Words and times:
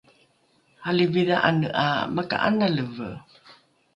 alivi 0.89 1.21
dha’ane 1.27 1.67
’a 1.83 1.87
maka’analeve 2.15 3.09